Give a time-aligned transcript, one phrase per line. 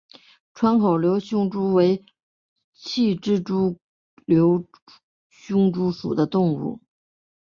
[0.55, 2.03] 穿孔瘤胸蛛为
[2.75, 3.37] 皿蛛
[3.73, 3.77] 科
[4.25, 4.65] 瘤
[5.29, 6.81] 胸蛛属的动物。